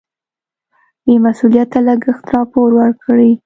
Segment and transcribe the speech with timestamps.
[1.03, 3.31] بې مسؤلیته لګښت راپور ورکړي.